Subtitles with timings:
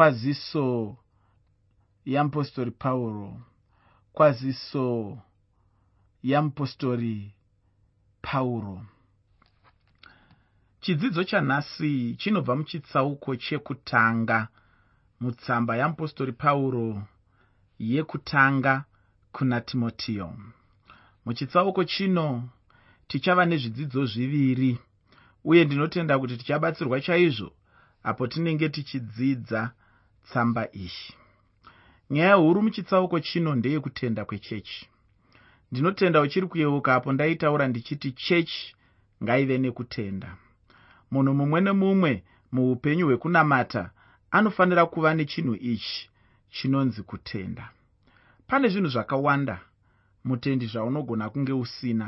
[0.00, 0.96] kwaziso
[2.06, 3.40] yamupostori pauro
[4.12, 5.18] kwaziso
[6.22, 7.34] yamupostori
[8.22, 8.86] pauro.
[10.80, 14.48] Chidzidzo chanhasi chinobva muchitsauko chekutanga
[15.20, 17.02] mutsamba yamupostori pauro
[17.78, 18.84] yekutanga
[19.32, 20.34] kuna timotiyo
[21.24, 22.48] muchitsauko chino
[23.08, 24.78] tichava nezvidzidzo zviviri
[25.44, 27.52] uye ndinotenda kuti tichabatsirwa chaizvo
[28.02, 29.72] apo tinenge tichidzidza
[30.24, 31.14] tsamba iyi
[32.10, 34.88] nyaya huru muchitsauko chino ndeyekutenda kwechechi.
[35.72, 38.76] Ndinotenda uchiri kuyeuka apo ndaitaura ndichiti chechi
[39.22, 40.36] ngaive nekutenda.
[41.10, 43.90] Munhu mumwe nemumwe muupenyu hwekunamata
[44.30, 46.10] anofanira kuva nechinhu ichi
[46.50, 47.70] chinonzi kutenda.
[48.46, 49.60] Pane zvinhu zvakawanda
[50.24, 52.06] mutendi zvaunogona kunge usina.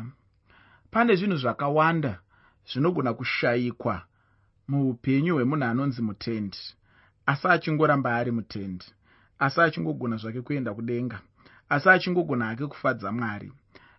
[0.91, 2.21] Pane zvinhu zvakawanda
[2.71, 4.03] zvinogona kushayikwa
[4.69, 6.59] muupenyu hwemunhu anonzi mutendi
[7.27, 8.87] asi achingoramba ari mutendi
[9.39, 11.21] asi achingogona zvake kuenda kudenga
[11.69, 13.53] asi achingogona hake kufadza mwari.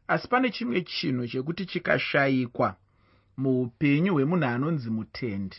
[0.07, 2.75] Asi pane chimwe chinhu chekuti chikashayikwa
[3.37, 5.57] muupenyu hwemunhu anonzi mutendi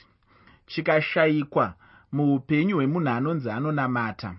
[0.66, 1.74] chikashayikwa
[2.12, 4.34] muupenyu hwemunhu anonzi anonamata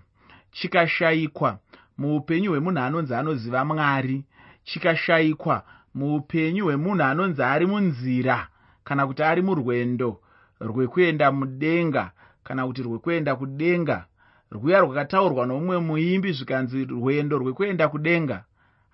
[0.52, 1.58] chikashayikwa
[1.98, 4.24] muupenyu hwemunhu anonzi anoziva mwari
[4.64, 5.62] chikashayikwa
[5.94, 8.48] muupenyu hwemunhu anonzi ari munzira
[8.84, 10.20] kana kuti ari murwendo
[10.60, 12.12] rwekuenda mudenga
[12.46, 14.06] kana kuti rwekuenda kudenga
[14.54, 18.44] rwuya rwakataurwa nomumwe muimbi zvikanzi rwendo rwekuenda kudenga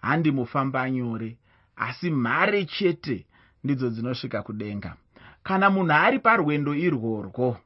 [0.01, 1.37] handi mufamba nyore.
[1.77, 3.27] Asi mhare chete
[3.65, 4.97] ndidzo dzinosvika kudenga.
[5.43, 7.57] Kana munhu ari parwendo irworwo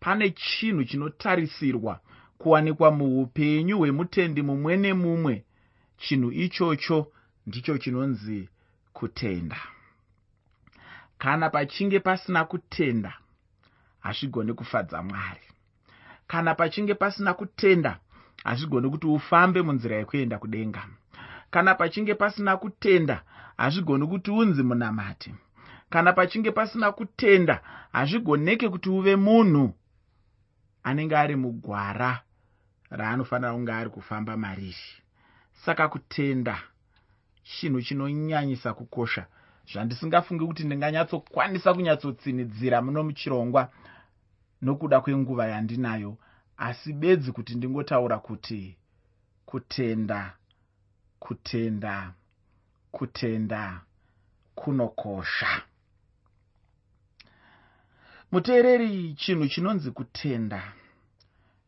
[0.00, 2.00] pane chinhu chinotarisirwa
[2.38, 5.44] kuwanikwa muupenyu hwemutendi mumwe nemumwe.
[5.96, 7.12] Chinhu ichocho
[7.46, 8.48] ndicho chinonzi
[8.92, 9.60] kutenda.
[11.18, 13.12] Kana pachinge pasina kutenda
[14.00, 15.40] hazvigoni kufadza mwari.
[16.26, 17.98] Kana pachinge pasina kutenda
[18.44, 20.86] hazvigoni kuti ufambe munzira yekuenda kudenga.
[21.50, 23.22] Kana pachinge pasina kutenda
[23.56, 25.34] hazvigoni kuti unzi munamati
[25.90, 27.60] kana pachinge pasina kutenda
[27.92, 29.74] hazvigoneke kuti uve munhu
[30.82, 32.22] anenge ari mugwara
[32.90, 34.76] raanofanira kunge ari kufamba mariri.
[35.64, 36.58] Saka kutenda
[37.42, 39.26] chinhu chinonyanyisa kukosha
[39.72, 43.62] zvandisingafungi kuti ndinganyatsokwanisa kunyatsotsinidzira muno muchirongwa
[44.62, 46.16] nokuda kwenguva yandinayo
[46.56, 48.76] asi bedzi kuti ndingotaura kuti
[49.46, 50.34] kutenda
[51.18, 52.12] kutenda
[52.90, 53.80] kutenda
[54.54, 55.62] kunokosha.
[58.32, 60.72] Muteereri chinhu chinonzi kutenda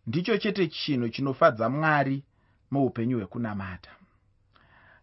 [0.06, 2.24] ndicho chete chinhu chinofadza mwari
[2.70, 3.90] muupenyu hwekunamata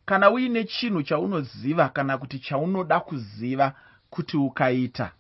[0.08, 3.74] kana uine chinhu chaunoziva kana kuti chaunoda kuziva
[4.10, 5.12] kuti ukaita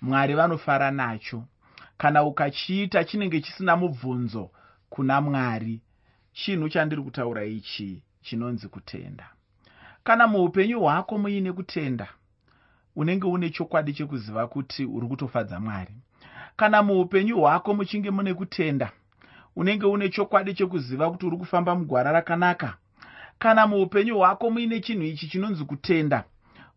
[0.00, 1.44] mwari vanofara nacho.
[1.98, 4.50] Kana ukachiita chinenge chisina mubvunzo
[4.90, 5.80] kuna mwari
[6.32, 9.28] chinhu chandiri kutaura ichi chinonzi kutenda.
[10.04, 12.08] Kana muupenyu hwako muine kutenda
[12.96, 15.94] unenge une chokwadi chekuziva kuti uri kutofadza mwari.
[16.56, 18.92] Kana muupenyu hwako muchinge mune kutenda
[19.56, 22.76] unenge une chokwadi chekuziva kuti uri kufamba mugwara rakanaka
[23.38, 26.24] kana muupenyu hwako muine chinhu ichi chinonzi kutenda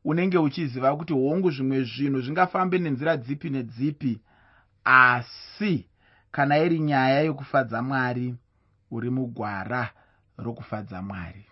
[0.05, 4.21] unenge uchiziva kuti hongu zvimwe zvinhu zvingafambe nenzira dzipi nedzipi
[4.83, 5.85] asi
[6.31, 8.35] kana iri nyaya yokufadza mwari
[8.91, 9.89] uri mugwara
[10.37, 11.45] rokufadza mwari.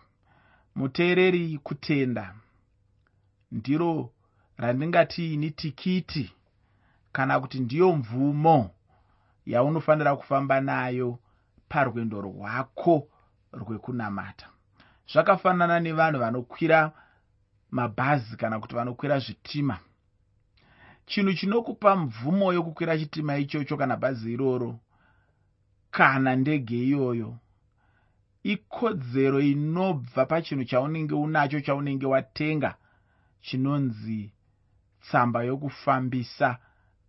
[0.75, 2.33] Muteereri kutenda
[3.51, 4.11] ndiro
[4.57, 6.33] randingati ini tikiti
[7.11, 8.69] kana kuti ndiyo mvumo
[9.45, 11.19] yaunofanira kufamba nayo
[11.69, 13.07] parwendo rwako
[13.53, 14.49] rwekunamata
[15.13, 16.91] zvakafanana nevanhu vanokwira
[17.71, 19.79] mabhazi kana kuti vanokwira zvitima.
[21.05, 24.79] Chinhu chinokupa mvumo yokukwira chitima ichocho kana bhazi iroro
[25.91, 27.37] kana ndege iyoyo
[28.43, 32.75] ikodzero inobva pachinhu chaunenge unacho chaunenge watenga
[33.41, 34.31] chinonzi
[35.01, 36.57] tsamba yokufambisa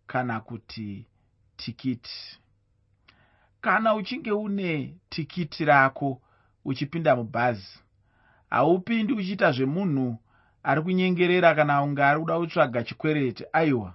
[0.07, 1.07] kana kuti
[1.57, 2.39] tikiti.
[3.61, 6.21] Kana uchinge une tikiti rako
[6.65, 7.79] uchipinda mubhazi
[8.51, 10.19] haupindi uchiita zvemunhu
[10.63, 13.95] ari kunyengerera kana unge ari kuda kutsvaga chikwereti aiwa.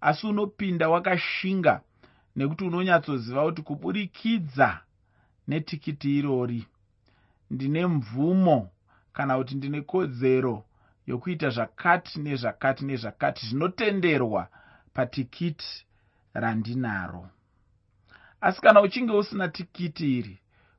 [0.00, 1.80] Asi unopinda wakashinga
[2.36, 4.80] nekuti unonyatsoziva kuti kuburikidza
[5.48, 6.66] netikiti irori
[7.50, 8.70] ndine mvumo
[9.12, 10.64] kana kuti ndine kodzero
[11.06, 14.48] yokuita zvakati nezvakati nezvakati zvinotenderwa
[14.94, 15.86] patikiti
[16.34, 17.28] randinaro.
[18.40, 20.38] Asi kana uchinge usina tikiti iri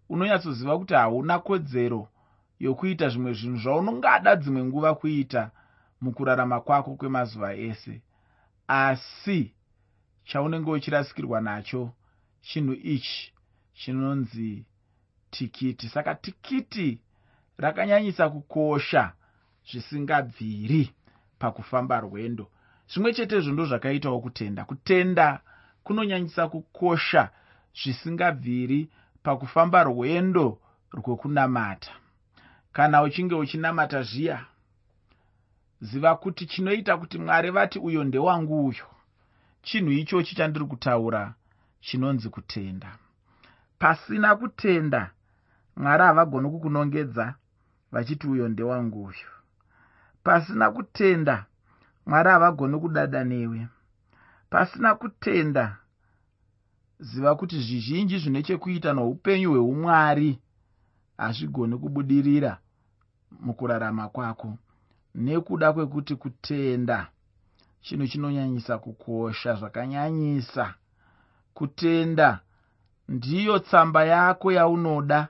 [0.09, 2.09] unonyatsoziva kuti hauna kodzero
[2.59, 5.51] yokuita zvimwe zvinhu zvaunongada dzimwe nguva kuita
[6.01, 8.01] mukurarama kwako kwemazuva ese.
[8.67, 9.53] Asi
[10.23, 11.93] chaunenge uchirasikirwa nacho
[12.41, 13.33] chinhu ichi
[13.73, 14.65] chinonzi
[15.31, 15.89] tikiti.
[15.89, 16.99] Saka tikiti
[17.57, 19.13] rakanyanyisa kukosha
[19.71, 20.93] zvisingabviri
[21.39, 22.47] pakufamba rwendo.
[22.89, 24.65] Zvimwe chetezvo ndo zvakaitawo kutenda.
[24.65, 25.39] Kutenda
[25.83, 27.29] kunonyanyisa kukosha
[27.83, 28.89] zvisingabviri
[29.23, 30.59] pakufamba rwendo
[30.93, 31.91] rwokunamata
[32.77, 34.45] kana uchinge uchinamata zviya
[35.81, 38.85] ziva kuti chinoita kuti mwari vati uyo ndewangu uyo
[39.61, 41.33] chinhu ichochi chandiri kutaura
[41.81, 42.97] chinonzi kutenda.
[43.79, 45.11] Pasina kutenda
[45.75, 47.35] mwari havagoni kukunongedza
[47.91, 49.29] vachiti uyo ndewangu uyo.
[50.23, 51.45] Pasina kutenda
[52.05, 53.67] mwari havagoni kudada newe
[54.49, 55.77] pasina kutenda
[56.99, 60.39] ziva kuti zvizhinji zvine chekuita noupenyu hweumwari
[61.17, 62.59] hazvigoni kubudirira
[63.39, 64.57] mukurarama kwako
[65.15, 67.07] nekuda kwekuti kutenda
[67.81, 70.73] chinhu chinonyanyisa kukosha zvakanyanyisa.
[71.53, 72.39] Kutenda
[73.07, 75.27] ndiyo tsamba yako yaunoda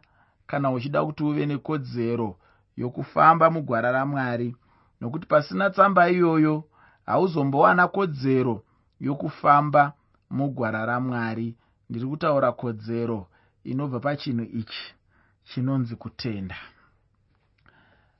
[0.47, 2.37] kana uchida kuti uve nekodzero
[2.77, 4.55] yokufamba mugwara ramwari.
[5.01, 6.63] Nokuti pasina tsamba iyoyo
[7.05, 8.63] hauzombowana kodzero
[8.99, 9.93] yokufamba
[10.29, 11.55] mugwara ramwari.
[11.89, 13.27] Ndiri kutaura kodzero
[13.63, 14.95] inobva pachinhu ichi
[15.43, 16.55] chinonzi kutenda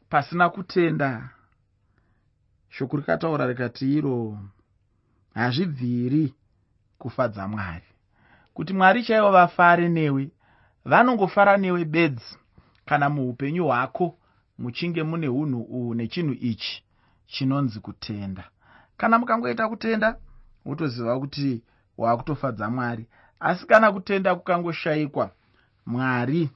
[0.09, 1.29] pasina kutenda.
[2.69, 4.39] Shoko rikataura rikati iro
[5.33, 6.33] hazvibviri
[6.97, 7.85] kufadza mwari.
[8.53, 10.29] Kuti mwari chaivo vafare newe
[10.85, 12.37] vanongofara newe bedzi
[12.85, 14.17] kana muupenyu hwako
[14.57, 16.83] muchinge mune unhu uhu nechinhu ichi
[17.27, 18.43] chinonzi kutenda.
[18.97, 20.17] Kana mukangoita kutenda
[20.65, 21.63] wotoziva kuti
[21.97, 23.07] waakutofadza mwari.
[23.39, 25.31] Asi kana kutenda kukangoshayikwa
[25.85, 26.49] mwari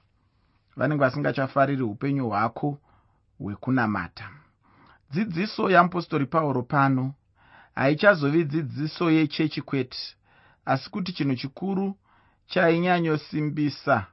[0.75, 2.77] vanenge vasingachafariri upenyu hwako
[3.41, 4.29] hwekunamata
[5.11, 7.13] dzidziso yeapostori pauro pano
[7.75, 9.97] haichazovi dzidziso yechechi kwete
[10.65, 11.97] asi kuti chinhu chikuru
[12.45, 14.05] chainyanyosimbisa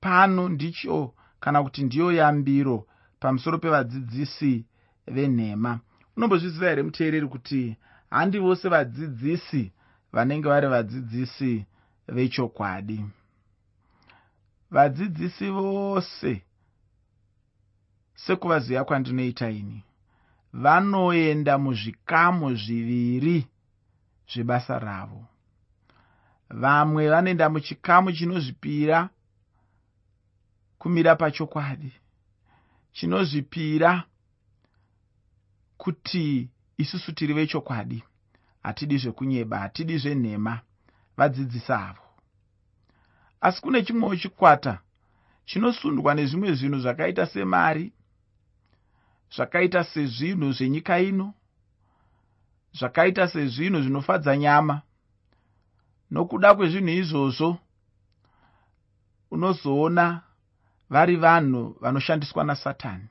[0.00, 2.86] pano ndicho kana kuti ndiyo yambiro
[3.20, 4.64] pamusoro pevadzidzisi
[5.06, 5.80] venhema.
[6.16, 7.76] Unombozviziva here muteereri kuti
[8.10, 9.72] handi vose vadzidzisi
[10.12, 11.66] vanenge vari vadzidzisi
[12.08, 13.04] vechokwadi?
[14.70, 16.42] Vadzidzisi vose
[18.16, 19.84] sekuvaziva kwandinoita ini.
[20.52, 23.46] Vanoenda muzvikamu zviviri
[24.32, 25.24] zvebasa ravo.
[26.50, 29.08] Vamwe vanoenda muchikamu chinozvipira
[30.78, 31.92] kumira pachokwadi.
[32.92, 34.04] Chinozvipira
[35.76, 36.48] kuti
[36.78, 38.04] isusu tiri vechokwadi.
[38.62, 40.60] Hatidi zvekunyeba hatidi zvenhema.
[41.16, 42.02] Vadzidzisi avo.
[43.40, 44.78] Asi kune chimwewo chikwata
[45.44, 47.92] chinosundwa nezvimwe zvinhu zvakaita semari
[49.36, 51.34] zvakaita sezvinhu zvenyika ino.
[52.72, 54.82] Zvakaita sezvinhu zvinofadza nyama.
[56.10, 57.58] Nokuda kwezvinhu izvozvo
[59.30, 60.22] unozoona
[60.90, 63.08] vari vanhu vanoshandiswa nasatani.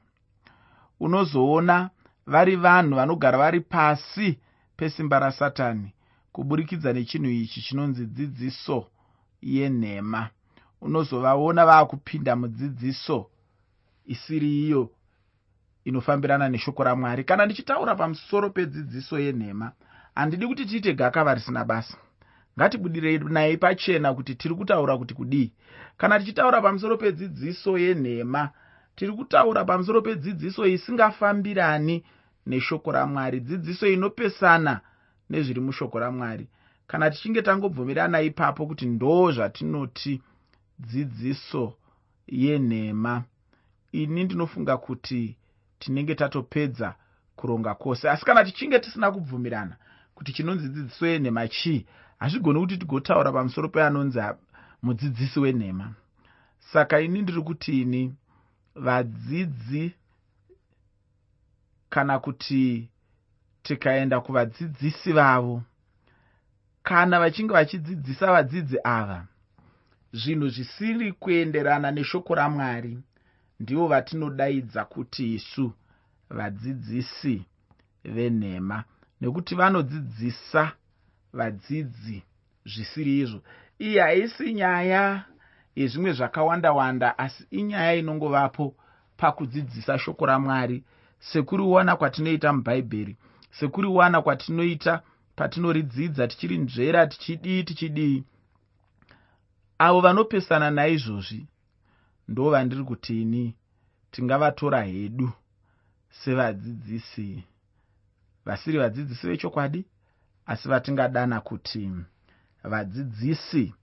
[1.00, 1.90] Unozoona
[2.26, 4.40] vari vanhu vanogara vari pasi
[4.78, 5.94] pesimba rasatani
[6.32, 8.88] kuburikidza nechinhu ichi chinonzi dzidziso
[9.42, 10.30] yenhema.
[10.82, 13.30] Unozovaona vaakupinda mudzidziso
[14.06, 14.95] isiri iyo
[15.86, 17.24] inofambirana neshoko ramwari.
[17.24, 19.72] Kana ndichitaura pamusoro pedzidziso yenhema
[20.16, 21.98] handidi kuti tiite gakava risina basa.
[22.60, 25.52] Ngatibudirei nai pachena kuti tiri kutaura kuti kudii.
[25.98, 28.50] Kana tichitaura pamusoro pedzidziso yenhema
[28.96, 32.04] tiri kutaura pamusoro pedzidziso isingafambirani
[32.46, 34.82] neshoko ramwari dzidziso inopesana
[35.30, 36.48] nezviri mushoko ramwari.
[36.88, 40.22] Kana tichinge tangobvumirana ipapo kuti ndo zvatinoti
[40.80, 41.74] dzidziso
[42.28, 43.24] yenhema
[43.92, 45.38] ini ndinofunga kuti
[45.80, 46.96] tinenge tatopedza
[47.36, 48.10] kuronga kwose.
[48.10, 49.76] Asi kana tichinge tisina kubvumirana
[50.16, 51.86] kuti chinonzi dzidziso yenhema chii
[52.20, 54.20] hazvigoni kuti tigotaura pamusoro peanonzi
[54.84, 55.94] mudzidzisi wenhema.
[56.60, 58.16] Saka ini ndiri kuti ini
[58.76, 59.96] vadzidzi
[61.90, 62.90] kana kuti
[63.64, 65.64] tikaenda kuvadzidzisi vavo
[66.84, 69.26] kana vachinge vachidzidzisa vadzidzi ava
[70.14, 73.00] zvinhu zvisiri kuenderana neshoko ramwari
[73.60, 75.72] ndivo vatinodaidza kuti isu
[76.30, 77.46] vadzidzisi
[78.04, 78.84] venhema
[79.22, 80.72] nekuti vanodzidzisa
[81.34, 82.24] vadzidzi
[82.66, 83.42] zvisiri izvo.
[83.80, 85.24] Iyi haisi nyaya
[85.76, 88.76] yezvimwe zvakawanda wanda asi inyaya inongovapo
[89.18, 90.84] pakudzidzisa shoko ramwari.
[91.20, 93.18] Sekuriwana kwatinoita mubhaibheri
[93.60, 95.02] sekuriwana kwatinoita
[95.36, 98.24] patinoridzidza tichiri nzvera tichidii tichidii.
[99.78, 101.48] Avo vanopesana naizvozvi
[102.28, 103.56] ndo vandiri kuti ini
[104.12, 105.32] tingavatora hedu
[106.10, 107.44] sevadzidzisi.
[108.46, 109.86] Vasiri vadzidzisi vechokwadi
[110.46, 111.92] asi vatingadana kuti
[112.64, 113.74] vadzidzisi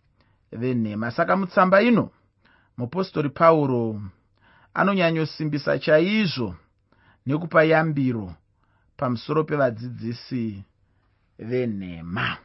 [0.52, 1.10] venhema.
[1.10, 2.10] Saka mutsamba ino
[2.76, 4.02] mupostori pauro
[4.74, 6.54] anonyanyosimbisa chaizvo
[7.26, 8.34] nekupa yambiro
[8.96, 10.64] pamusoro pevadzidzisi
[11.38, 12.36] venhema.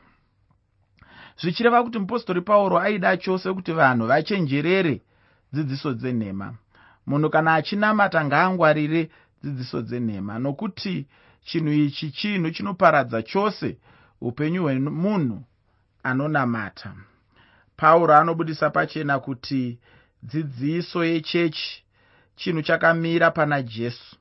[1.42, 5.02] Zvichireva kuti mupostori pauro aida chose kuti vanhu vachenjerere
[5.58, 6.56] dzidziso dzenhema.
[7.08, 9.10] Munhu kana achinamata ngaangwarire
[9.44, 11.08] dzidziso dzenhema nokuti
[11.46, 13.78] chinhu ichi chinhu chinoparadza chose
[14.22, 15.44] upenyu hwemunhu
[16.04, 16.94] anonamata.
[17.78, 19.80] Pauro anobudisa pachena kuti
[20.24, 21.84] dzidziso yechechi
[22.36, 24.16] chinhu chakamira pana jesu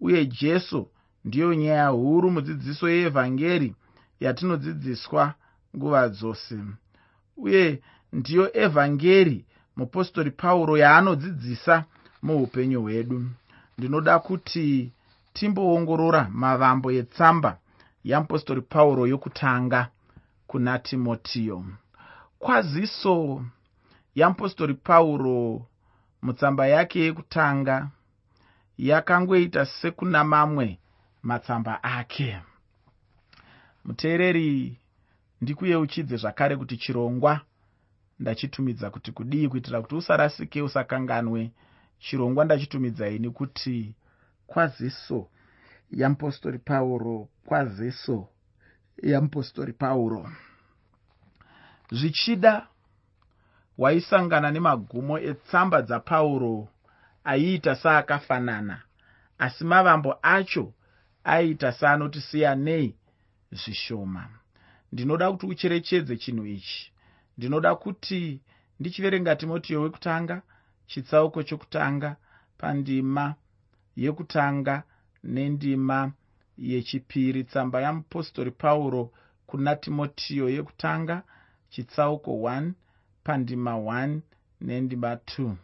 [0.00, 0.88] uye jesu
[1.24, 3.74] ndiyo nyaya huru mudzidziso yeevhangeri
[4.20, 5.34] yatinodzidziswa
[5.76, 6.58] nguva dzose.
[7.36, 7.82] Uye
[8.12, 9.44] ndiyo evhangeri
[9.76, 11.84] mupostori pauro yaanodzidzisa
[12.22, 13.26] muupenyu hwedu.
[13.78, 14.92] Ndinoda kuti
[15.32, 17.58] timboongorora mavambo etsamba
[18.04, 19.88] yamupostori pauro yokutanga
[20.46, 21.64] kuna timotiyo.
[22.38, 23.44] Kwaziso
[24.14, 25.66] yamupostori pauro
[26.22, 27.88] mutsamba yake yekutanga
[28.78, 30.78] yakangoita sekuna mamwe
[31.22, 32.38] matsamba ake.
[33.84, 34.76] Muteereri
[35.40, 37.40] ndikuyeuchidze zvakare kuti chirongwa
[38.20, 41.50] ndachitumidza kuti kudii kuitira kuti usarasike usakanganwe.
[41.98, 43.94] Chirongwa ndachitumidza ini kuti
[44.46, 45.28] kwaziso
[45.90, 48.28] yamupostori pauro kwaziso
[49.02, 50.30] yamupostori pauro.
[51.92, 52.66] Zvichida
[53.78, 56.68] waisangana nemagumo etsamba dzapauro
[57.24, 58.82] aiita saakafanana
[59.38, 60.72] asi mavambo acho
[61.24, 62.94] aiita saanoti siyanei
[63.52, 64.28] zvishoma.
[64.92, 66.92] Ndinoda kuti ucherechedze chinhu ichi
[67.38, 68.40] ndinoda kuti
[68.80, 70.42] ndichiverenga timotiyo wekutanga
[70.86, 72.16] chitsauko chokutanga
[72.58, 73.34] pandima
[73.96, 74.82] yekutanga
[75.24, 76.12] nendima
[76.58, 77.44] yechipiri.
[77.44, 79.12] Tsamba yamupostori pauro
[79.46, 81.22] kuna timotiyo yekutanga
[81.70, 82.72] chitsauko 1
[83.24, 84.20] pandima 1
[84.60, 85.54] nendima 2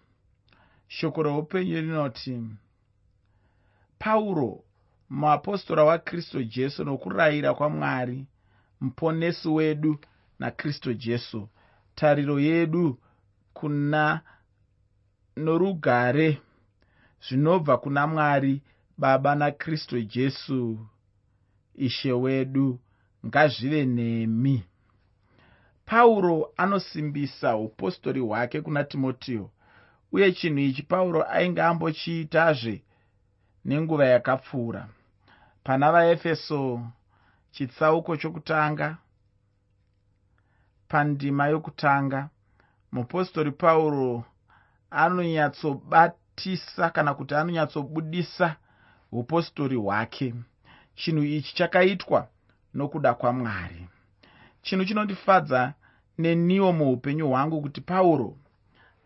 [0.88, 2.42] shoko reupenyu rinoti
[3.98, 4.64] pauro
[5.10, 8.26] muapostora wakristu jesu nokurayira kwamwari
[8.80, 9.98] muponesi wedu
[10.38, 11.48] nakristu jesu
[11.96, 12.98] tariro yedu
[13.54, 14.20] kuna
[15.36, 16.38] norugare
[17.28, 18.62] zvinobva kuna mwari
[18.98, 20.78] baba nakristu jesu.
[21.74, 22.78] Ishe wedu
[23.26, 24.64] ngazvive nemi.
[25.86, 29.50] Pauro anosimbisa upostori hwake kuna timotiyo
[30.12, 32.82] uye chinhu ichi pauro ainge ambochiitazve
[33.64, 34.88] nenguva yakapfuura.
[35.64, 36.80] Pana vaefeso
[37.50, 38.96] chitsauko chokutanga
[40.88, 42.28] pandima yokutanga.
[42.92, 44.24] Mupostori pauro
[44.90, 48.56] anonyatsobatisa kana kuti anonyatsobudisa
[49.12, 50.34] upostori hwake.
[50.94, 52.28] Chinhu ichi chakaitwa
[52.74, 53.86] nokuda kwamwari.
[54.62, 55.74] Chinhu chinondifadza
[56.18, 58.36] neniwo muupenyu hwangu kuti pauro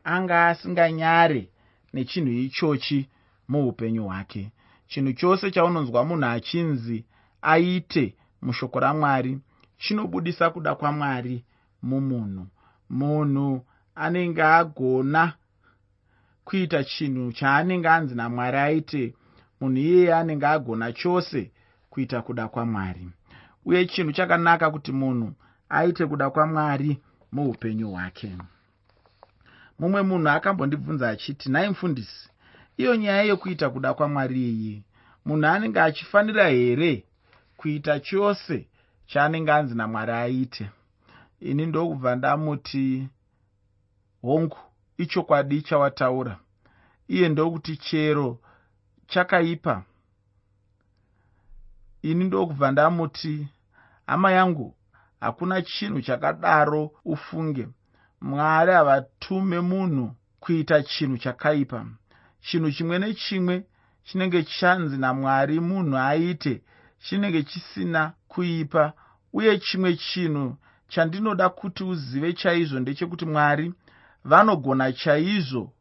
[0.05, 1.49] anga asinganyare
[1.93, 3.09] nechinhu ichochi
[3.49, 4.53] muupenyu hwake.
[4.89, 7.05] Chinhu chose chaunonzwa munhu achinzi
[7.43, 9.39] aite mushoko ramwari
[9.79, 11.45] chinobudisa kuda kwamwari
[11.83, 12.47] mumunhu.
[12.91, 15.33] Munhu anenge agona
[16.45, 19.15] kuita chinhu chaanenge anzi namwari aite
[19.61, 21.51] munhu iyeye anenge agona chose
[21.91, 23.09] kuita kuda kwamwari.
[23.65, 25.33] Uye chinhu chakanaka kuti munhu
[25.69, 26.99] aite kuda kwamwari
[27.33, 28.37] muupenyu hwake.
[29.79, 32.31] Mumwe munhu akambondibvunza achiti nai mufundisi
[32.77, 34.83] iyo nyaya yekuita kuda kwamwari iyi
[35.25, 37.05] munhu anenge achifanira here
[37.57, 38.67] kuita chose
[39.07, 40.71] chaanenge anzi namwari aite
[41.41, 43.09] ini ndokubva ndamuti
[44.23, 44.59] hongu
[44.97, 46.39] ichokwadi chawataura
[47.09, 48.39] iye ndokuti chero
[49.07, 49.83] chakaipa.
[52.03, 53.49] Ini ndokubva ndamuti
[54.07, 54.75] hama yangu
[55.21, 57.69] hakuna chinhu chakadaro ufunge.
[58.21, 61.87] Mwari havatume munhu kuita chinhu chakaipa.
[62.41, 63.65] Chinhu chimwe nechimwe
[64.05, 66.63] chinenge chanzi namwari munhu aite
[66.99, 68.93] chinenge chisina kuipa
[69.33, 70.57] uye chimwe chinhu
[70.91, 73.75] chandinoda kuti uzive chaizvo ndechekuti mwari
[74.25, 75.73] vanogona chaizvo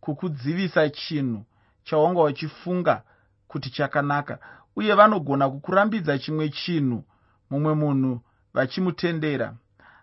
[0.00, 1.44] kukudzivisa chinhu
[1.84, 3.02] chawanga uchifunga
[3.48, 4.38] kuti chakanaka
[4.76, 7.04] uye vanogona kukurambidza chimwe chinhu
[7.50, 8.20] mumwe munhu
[8.54, 9.54] vachimutendera.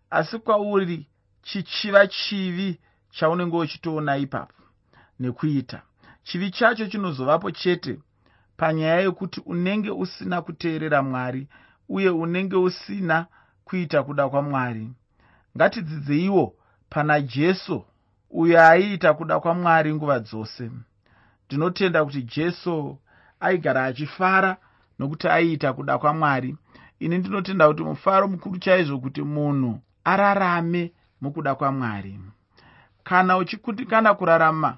[0.10, 1.08] Asi kwauri
[1.42, 2.80] chichiva chivi
[3.12, 4.64] chaunenge uchitoona ipapo
[5.20, 5.82] nekuita
[6.24, 8.00] chivi chacho chinozovapo chete
[8.58, 11.48] panyaya yekuti unenge usina kuteerera mwari
[11.90, 13.28] uye unenge usina
[13.72, 14.90] kuita kuda kwamwari.
[15.58, 16.54] Ngatidzidzeiwo
[16.90, 17.86] pana jesu
[18.32, 20.72] uyo aiita kuda kwamwari nguva dzose.
[21.48, 22.98] Ndinotenda kuti jesu
[23.40, 24.58] aigara achifara
[25.00, 26.58] nokuti aiita kuda kwamwari.
[27.00, 32.20] Ini ndinotenda kuti mufaro mukuru chaizvo kuti munhu ararame mukuda kwamwari.
[33.04, 34.78] Kana uchikundikana kurarama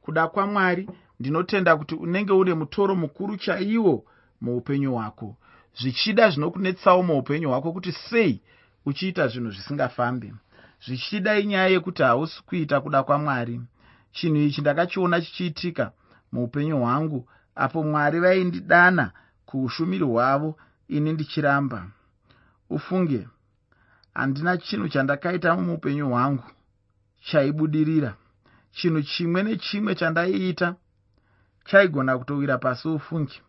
[0.00, 0.88] kuda kwamwari
[1.20, 4.04] ndinotenda kuti unenge une mutoro mukuru chaiwo
[4.40, 5.36] muupenyu hwako
[5.80, 8.42] zvichida zvinokunetsawo muupenyu hwako kuti sei
[8.86, 10.34] uchiita zvinhu zvisingafambi.
[10.86, 13.60] Zvichida inyaya yekuti hausi kuita kuda kwamwari.
[14.12, 15.92] Chinhu ichi ndakachiona chichiitika
[16.32, 19.12] muupenyu hwangu apo mwari vaindidana
[19.46, 21.86] kuushumiri hwavo ini ndichiramba.
[22.70, 23.28] Ufunge
[24.14, 26.44] handina chinhu chandakaita muupenyu hwangu
[27.20, 28.14] chaibudirira.
[28.72, 30.74] Chinhu chimwe nechimwe chandaiita
[31.64, 33.40] chaigona kutowira pasi ufungi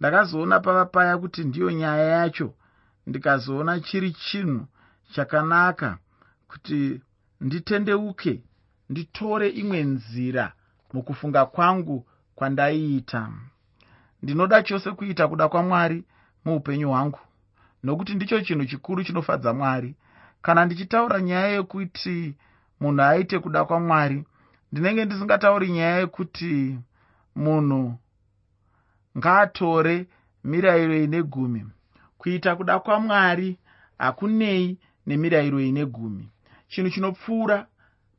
[0.00, 2.54] ndakazoona pava paya kuti ndiyo nyaya yacho.
[3.06, 4.66] Ndikazoona chiri chinhu
[5.12, 5.98] chakanaka
[6.48, 7.00] kuti
[7.40, 8.42] nditendeuke
[8.90, 10.52] nditore imwe nzira
[10.92, 13.32] mukufunga kwangu kwandaiita
[14.22, 16.04] ndinoda chose kuita kuda kwamwari
[16.44, 17.18] muupenyu hwangu
[17.84, 19.94] nokuti ndicho chinhu chikuru chinofadza mwari.
[20.42, 22.34] Kana ndichitaura nyaya yekuti
[22.80, 24.24] munhu aite kuda kwamwari
[24.72, 26.78] ndinenge ndisingatauri nyaya yekuti
[27.36, 27.98] munhu
[29.18, 30.06] ngaatore
[30.44, 31.66] mirayiro ine gumi.
[32.18, 33.58] Kuita kuda kwamwari
[33.98, 36.28] hakunei nemirayiro ine gumi.
[36.68, 37.66] Chinhu chinopfuura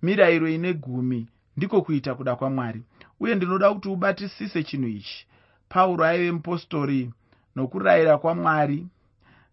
[0.02, 1.28] mirayiro ine gumi
[1.58, 2.84] ndiko kuita kuda kwamwari.
[3.20, 5.28] Uye ndinoda kuti ubatisise chinhu ichi.
[5.70, 7.14] Pauro aive mupostori
[7.56, 8.88] nokurayira kwamwari.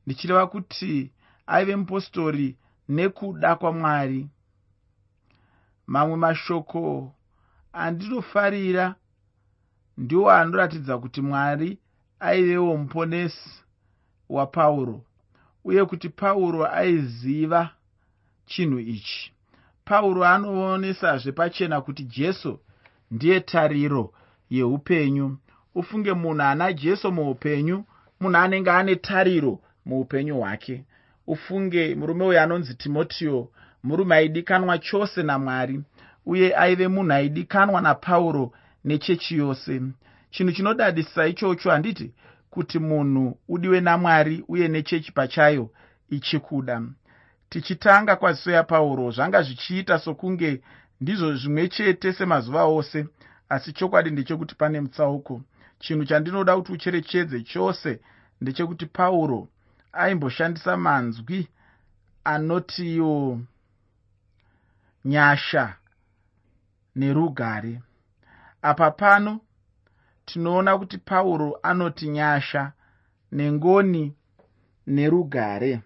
[0.07, 1.11] Ndichireva kuti
[1.47, 2.57] aive mupostori
[2.89, 4.29] nekuda kwamwari.
[5.87, 7.13] Mamwe mashoko
[7.73, 8.95] andinofarira
[9.99, 11.79] ndiwo anoratidza kuti mwari
[12.21, 13.51] aivewo muponesi
[14.29, 15.01] wapauro
[15.65, 17.71] uye kuti pauro aiziva
[18.47, 19.33] chinhu ichi.
[19.85, 22.59] Pauro anoonesazve pachena kuti jesu
[23.11, 24.13] ndiye tariro
[24.51, 25.37] yeupenyu.
[25.75, 27.85] Ufunge munhu ana jesu muupenyu
[28.21, 30.85] munhu anenge ane tariro muupenyu hwake.
[31.27, 33.49] Ufunge murume uyu anonzi timotiyo
[33.83, 35.81] murume aidikanwa chose namwari
[36.27, 38.53] uye aive munhu aidikanwa napauro
[38.85, 39.83] nechechi yose.
[40.31, 42.13] Chinhu chinodadisa ichocho handiti
[42.51, 45.71] kuti munhu udiwe namwari uye nechechi pachayo
[46.11, 46.83] ichikuda.
[47.49, 50.63] Tichitanga kwaziso yapauro zvanga zvichiita sokunge
[51.01, 53.07] ndizvo zvimwe chete semazuva ose
[53.49, 55.43] asi chokwadi ndechekuti pane mutsauko.
[55.79, 58.01] Chinhu chandinoda kuti ucherechedze chose
[58.41, 59.49] ndechekuti pauro
[59.93, 61.49] aimboshandisa manzwi
[62.25, 63.41] anotiwo
[65.05, 65.77] nyasha
[66.97, 67.81] nerugare
[68.65, 69.41] apa pano
[70.27, 72.73] tinoona kuti pauro anoti nyasha
[73.33, 74.15] nengoni
[74.87, 75.81] nerugare.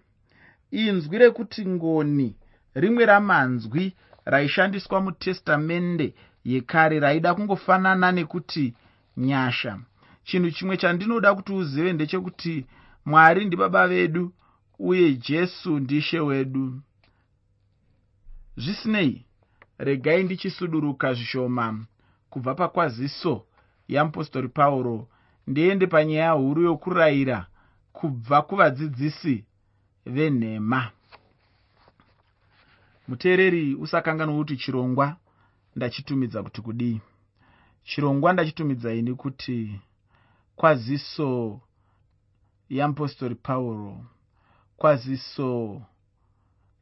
[0.71, 2.35] Inzwi rekuti ngoni
[2.75, 6.13] rimwe ramanzwi raishandiswa mutestamende
[6.45, 8.73] yekare raida kungofanana nekuti
[9.17, 9.79] nyasha.
[10.23, 12.65] Chinhu chimwe chandinoda kuti uzive ndechekuti
[13.05, 14.33] mwari ndibaba vedu
[14.79, 16.81] uye jesu ndishe wedu.
[18.57, 19.25] Zvisinei
[19.77, 21.85] regai ndichisuduruka zvishoma
[22.29, 23.45] kubva pakwaziso
[23.87, 25.07] yamupostori pauro
[25.47, 27.47] ndiende panyaya huru yokurayira
[27.93, 29.45] kubva kuvadzidzisi
[30.05, 30.91] venhema.
[33.07, 35.17] Muteereri usakanganwa kuti chirongwa
[35.75, 37.01] ndachitumidza kuti kudii?
[37.83, 39.79] Chirongwa ndachitumidza ini kuti
[40.55, 41.59] kwaziso
[42.69, 44.05] yamupostori pauro
[44.77, 45.81] kwaziso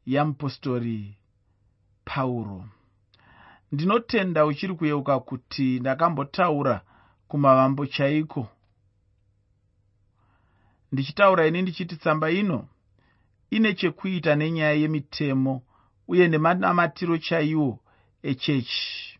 [0.06, 1.14] yamupostori
[2.04, 2.64] pauro
[3.72, 6.82] ndinotenda uchiri kuyeuka kuti ndakambotaura
[7.28, 8.48] kumavambo chaiko.
[10.92, 12.68] Ndichitaura ini ndichiti tsamba ino
[13.50, 15.62] ine chekuita nenyaya yemitemo
[16.08, 17.80] uye nemanamatiro chaiwo
[18.22, 19.18] echechi.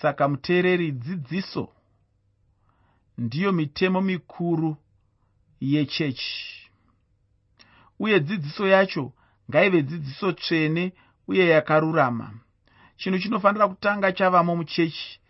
[0.00, 1.68] Saka muteereri dzidziso
[3.18, 4.76] ndiyo mitemo mikuru
[5.60, 6.70] yechechi.
[7.98, 9.12] Uye dzidziso yacho
[9.50, 10.92] ngaive dzidziso tsvene
[11.30, 12.26] uye yakarurama.
[12.96, 15.20] Chinhu chinofanira kutanga chavamo muchechi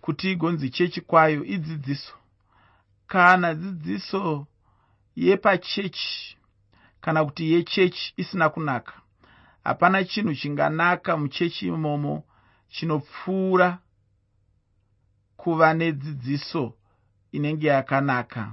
[0.00, 2.14] kuti igonzi chechi kwayo idzidziso.
[3.06, 4.46] Kana dzidziso
[5.16, 6.36] yepachechi
[7.00, 8.92] kana kuti yechechi isina kunaka
[9.64, 12.24] hapana chinhu chinganaka muchechi imomo
[12.68, 13.78] chinopfuura
[15.36, 16.74] kuva nedzidziso
[17.32, 18.52] inenge yakanaka.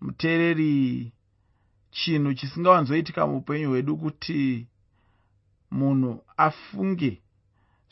[0.00, 1.12] Muteereri
[1.90, 4.66] chinhu chisingawanzoitika muupenyu hwedu kuti
[5.70, 7.22] munhu afunge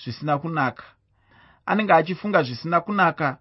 [0.02, 0.84] zvisina kunaka.
[1.66, 3.38] Anenge achifunga zvisina kunaka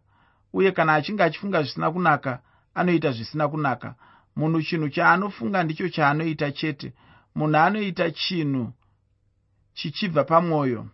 [0.54, 2.42] uye kana achinge achifunga zvisina kunaka
[2.76, 3.96] anoita zvisina kunaka.
[4.36, 6.94] Munhu chinhu chaanofunga ndicho chaanoita chete.
[7.36, 8.74] Munhu anoita chinhu
[9.74, 10.88] chichibva pamwoyo.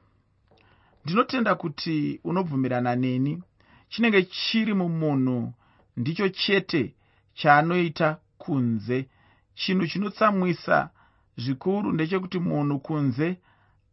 [1.06, 3.44] Ndinotenda kuti unobvumirana neni.
[3.90, 5.54] Chinenge chiri mumunhu
[5.98, 6.96] ndicho chete
[7.34, 9.10] chaanoita kunze.
[9.56, 10.90] Chinhu chinotsamwisa
[11.38, 13.38] zvikuru ndechekuti munhu kunze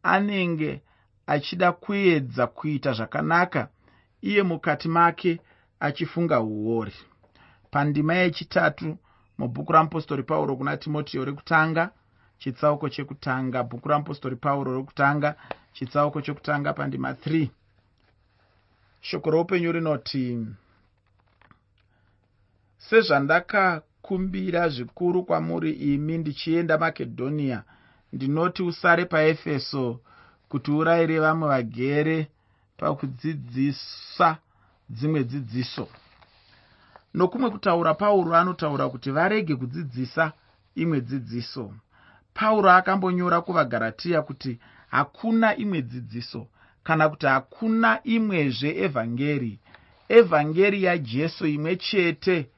[0.03, 0.83] anenge
[1.27, 3.69] achida kuedza kuita zvakanaka
[4.23, 5.41] iye mukati make
[5.81, 6.95] achifunga uori.
[7.71, 8.99] Pandima yechitatu
[9.39, 11.91] mubhuku ramupostori pauro kuna timotiyo rekutanga
[12.39, 15.35] chitsauko chekutanga bhuku ramupostori pauro rekutanga
[15.73, 17.49] chitsauko chekutanga pandima 3
[19.01, 20.47] shoko roupenyu rinoti
[24.11, 27.63] sezvandakakumbira zvikuru kwamuri imi ndichienda makedhoniya
[28.13, 30.01] ndinoti usare paefeso
[30.49, 32.29] kuti urayire vamwe vagere
[32.79, 34.39] pakudzidzisa
[34.91, 35.89] dzimwe dzidziso.
[37.15, 40.33] Nokumwe kutaura pauro anotaura kuti varege kudzidzisa
[40.75, 41.73] imwe dzidziso.
[42.35, 44.59] Pauro akambonyora kuvagaratiya kuti
[44.91, 46.47] hakuna imwe dzidziso
[46.83, 48.71] kana kuti hakuna imwezve
[50.09, 52.49] evhangeri yajesu imwe chete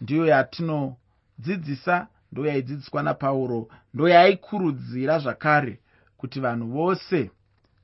[0.00, 5.80] ndiyo yatinodzidzisa ndo yaidzidziswa napauro ndo yaikurudzira zvakare
[6.16, 7.30] kuti vanhu vose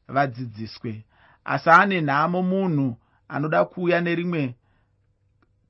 [0.09, 1.05] vadzidziswe.
[1.45, 2.97] Asi ane nhamo munhu
[3.29, 4.55] anoda kuuya nerimwe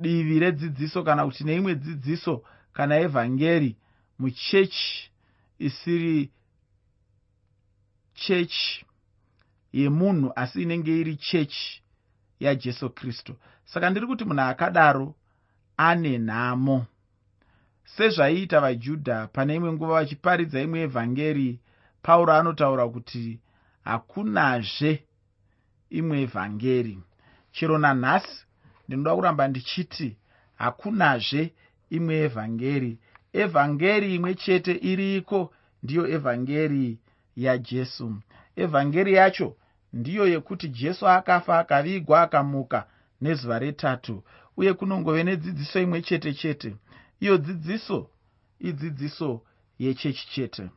[0.00, 3.76] divi redzidziso kana kuti neimwe dzidziso kana evhangeri
[4.18, 5.10] muchechi
[5.58, 6.30] isiri
[8.14, 8.86] chechi
[9.72, 11.82] yemunhu asi inenge iri chechi
[12.40, 13.36] yajesu kristu.
[13.64, 15.14] Saka ndiri kuti munhu akadaro
[15.76, 16.86] ane nhamo.
[17.84, 21.60] Sezvaiita vajudha pane imwe nguva vachiparidza imwe evhangeri
[22.02, 23.40] pauro anotaura kuti
[23.84, 24.92] hakunazve
[25.90, 26.98] imwe evhangeri.
[27.52, 28.46] Chero nanhasi
[28.88, 30.16] ndinoda kuramba ndichiti
[30.54, 31.54] hakunazve
[31.90, 32.98] imwe evhangeri.
[33.32, 36.98] Evhangeri imwe chete iriko ndiyo evhangeri
[37.36, 38.14] yajesu
[38.56, 39.56] evhangeri yacho
[39.92, 42.86] ndiyo yekuti jesu akafa akavigwa akamuka
[43.20, 44.24] nezuva retatu
[44.56, 46.76] uye kunongove nedzidziso imwe chete chete.
[47.20, 48.10] Iyo dzidziso
[48.60, 49.42] idzidziso
[49.78, 50.70] yechechi chete.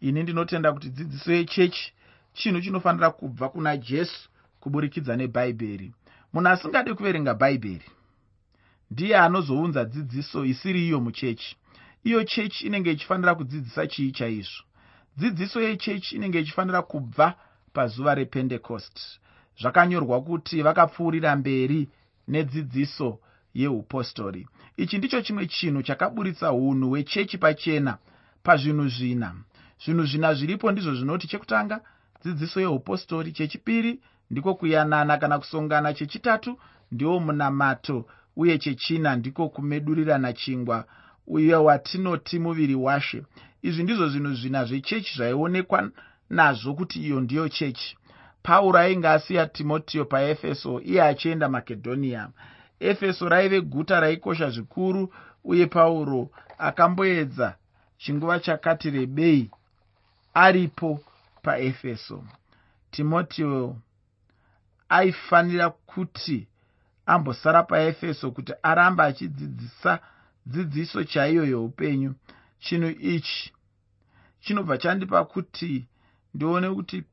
[0.00, 1.92] Ini ndinotenda kuti dzidziso yechechi
[2.32, 4.28] chinhu chinofanira kubva kuna jesu
[4.60, 5.92] kuburikidza nebhaibheri
[6.32, 7.84] munhu asingadi kuverenga bhaibheri
[8.90, 11.56] ndiye anozounza dzidziso isiri iyo muchechi.
[12.04, 14.62] Iyo chechi inenge ichifanira kudzidzisa chii chaizvo?
[15.18, 17.34] Dzidziso yechechi inenge ichifanira kubva
[17.72, 19.00] pazuva rependecost
[19.60, 21.88] zvakanyorwa kuti vakapfuurira mberi
[22.28, 23.18] nedzidziso
[23.60, 24.42] yeupostori
[24.76, 27.98] ichi ndicho chimwe chinhu chakaburitsa unhu hwechechi pachena
[28.42, 29.34] pazvinhu zvina.
[29.84, 31.76] Zvinhu zvina zviripo ndizvo zvinoti chekutanga
[32.20, 33.92] dzidziso yeupostori chechipiri
[34.30, 35.94] ndiko kuyanana kana kusongana.
[35.94, 36.58] Chechitatu
[36.92, 38.06] ndiwo munamato.
[38.36, 40.84] Uye chechina ndiko kumedurirana chingwa.
[41.26, 43.22] Uye watinoti muviri washe.
[43.62, 45.90] Izvi ndizvo zvinhu zvina zvechechi zvaionekwa
[46.30, 47.96] nazvo kuti iyo ndiyo chechi.
[48.42, 52.28] Pauro ainge asiya timotiyo paefeso iye achienda makedhoniya
[52.80, 57.56] efeso raive guta raikosha zvikuru uye pauro akamboedza
[57.98, 59.50] chinguva chakati rebei
[60.34, 61.00] aripo
[61.42, 62.24] paefeso.
[62.90, 63.76] Timotiyo
[64.88, 66.48] aifanira kuti
[67.06, 70.00] ambosara paefeso kuti aramba achidzidzisa
[70.46, 72.14] dzidziso chaiyo yeupenyu
[72.58, 73.52] chinhu ichi
[74.40, 75.88] chinobva chandipa kuti
[76.34, 77.04] ndione kuti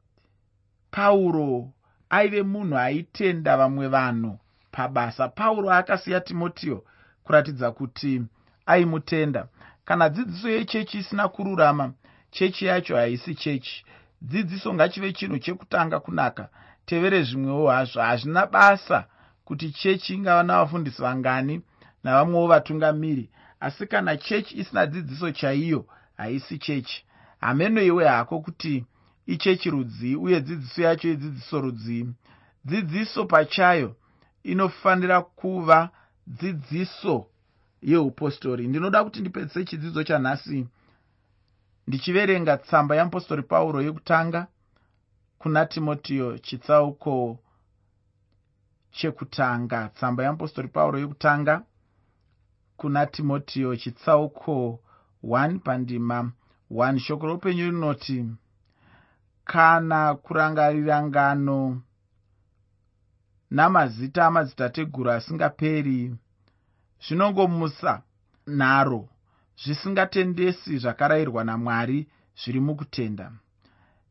[0.91, 1.71] pauro
[2.09, 4.39] aive munhu aitenda vamwe vanhu
[4.73, 5.27] pabasa.
[5.29, 6.83] Pauro akasiya timotiyo
[7.23, 8.21] kuratidza kuti
[8.65, 9.47] aimutenda.
[9.85, 11.93] Kana dzidziso yechechi isina kururama
[12.31, 13.85] chechi yacho haisi chechi.
[14.21, 16.49] Dzidziso ngachive chinhu chekutanga kunaka.
[16.85, 19.05] Tevere zvimwewo hazvo hazvina basa
[19.45, 21.61] kuti chechi ingava navafundisi vangani
[22.03, 23.29] navamwewo vatungamiri.
[23.59, 25.85] Asi kana chechi isina dzidziso chaiyo
[26.17, 27.05] haisi chechi.
[27.39, 28.85] Hamenoiwe hako kuti
[29.27, 32.07] ichechi rudzii uye dzidziso yacho idzidziso rudzii
[32.65, 33.95] dzidziso pachayo
[34.43, 35.89] inofanira kuva
[36.27, 37.25] dzidziso
[37.81, 40.67] yeupostori ndinoda kuti ndipedzise chidzidzo chanhasi.
[41.87, 44.47] Ndichiverenga tsamba yeapostori pauro yekutanga
[45.37, 47.39] kuna timotiyo chitsauko
[48.91, 51.63] chekutanga tsamba yeapostori pauro yekutanga
[52.77, 54.79] kuna timotiyo chitsauko
[55.23, 56.31] 1 pandima
[56.71, 58.25] 1 shoko roupenyu rinoti
[59.45, 61.81] kana kurangarira ngano
[63.53, 66.15] namazita amadzitateguru asingaperi.
[67.07, 68.01] Zvinongomusa
[68.47, 69.09] nharo
[69.63, 72.07] zvisingatendesi zvakarayirwa namwari
[72.39, 73.31] zviri mukutenda.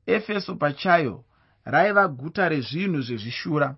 [0.06, 1.24] Efeso pachayo
[1.64, 3.76] raiva guta rezvinhu zvezvishura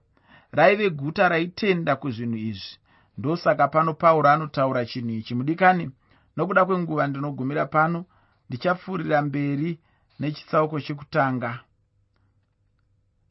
[0.53, 2.79] raive guta raitenda kuzvinhu izvi.
[3.18, 5.90] Ndosaka pano pauro anotaura chinhu ichi mudikani
[6.37, 8.05] nokuda kwenguva ndinogumira pano
[8.48, 9.81] ndichapfuurira mberi
[10.20, 11.61] nechitsauko chekutanga.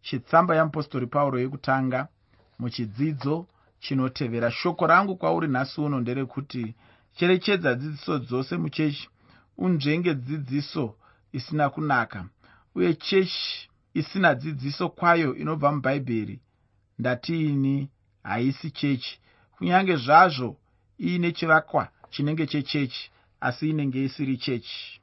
[0.02, 2.08] Chetsamba yamupostori pauro yekutanga
[2.60, 3.48] muchidzidzo
[3.80, 4.52] chinotevera.
[4.52, 6.76] Shoko rangu kwauri nhasi uno nderekuti
[7.16, 9.10] cherechedza dzidziso dzose muchechi
[9.58, 10.96] unzvenge dzidziso
[11.34, 12.26] isina kunaka
[12.76, 16.40] uye chechi isina dzidziso kwayo inobva mubhaibheri
[17.00, 17.90] ndatiini?
[18.24, 19.20] Haisi chechi.
[19.58, 20.58] Kunyange zvazvo
[21.00, 23.12] iine chivakwa chinenge chechechi
[23.42, 25.02] asi inenge isiri chechi.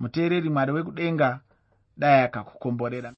[0.00, 1.40] Muteereri mwari wekudenga
[1.96, 3.14] dai akakukomborera